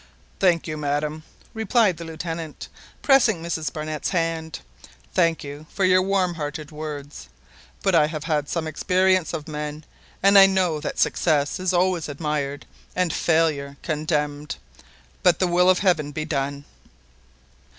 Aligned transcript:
"Thank 0.39 0.65
you, 0.65 0.77
madam," 0.77 1.21
replied 1.53 1.97
the 1.97 2.03
Lieutenant, 2.05 2.67
pressing 3.03 3.39
Mrs 3.43 3.71
Barnett's 3.71 4.09
hand, 4.09 4.57
"thank 5.13 5.43
you 5.43 5.67
for 5.69 5.85
your 5.85 6.01
warm 6.01 6.33
hearted 6.33 6.71
words. 6.71 7.29
But 7.83 7.93
I 7.93 8.07
have 8.07 8.23
had 8.23 8.49
some 8.49 8.65
experience 8.65 9.31
of 9.31 9.47
men, 9.47 9.83
and 10.23 10.39
I 10.39 10.47
know 10.47 10.79
that 10.79 10.97
success 10.97 11.59
is 11.59 11.71
always 11.71 12.09
admired 12.09 12.65
and 12.95 13.13
failure 13.13 13.77
condemned. 13.83 14.55
But 15.21 15.37
the 15.37 15.45
will 15.45 15.69
of 15.69 15.77
Heaven 15.77 16.11
be 16.11 16.25
done!" 16.25 16.65